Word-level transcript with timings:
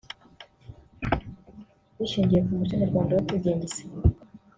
rishingiye 1.97 2.41
ku 2.45 2.51
muco 2.57 2.73
nyarwanda 2.79 3.11
wo 3.13 3.23
kwigengesera 3.27 3.95